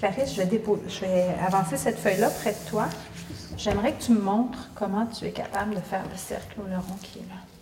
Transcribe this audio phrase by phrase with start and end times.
[0.00, 2.88] Clarisse, je vais, avancer cette feuille-là près de toi.
[3.58, 6.76] J'aimerais que tu me montres comment tu es capable de faire le cercle ou le
[6.76, 7.59] rond qui est là.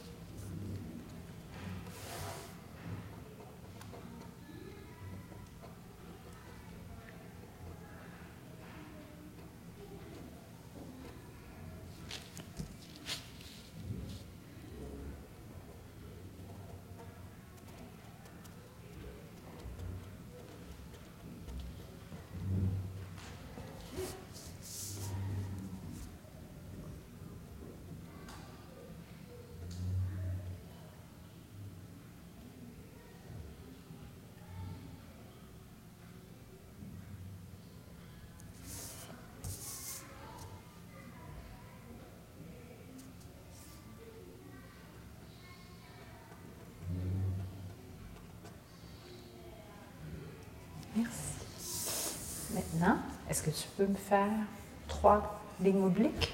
[50.99, 52.55] Merci.
[52.55, 52.97] Maintenant,
[53.31, 54.31] est-ce que tu peux me faire
[54.89, 56.33] trois lignes obliques?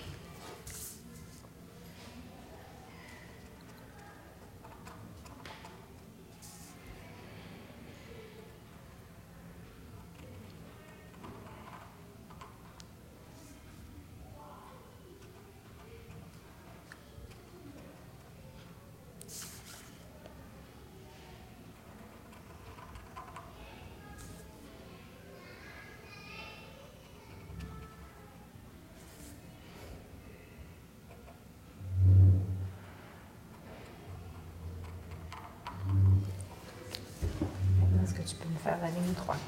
[38.26, 39.38] Tu peux me faire la ligne droite?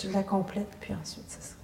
[0.00, 1.54] Tu la complètes, puis ensuite, ça